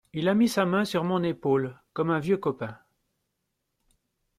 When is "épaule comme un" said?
1.21-2.17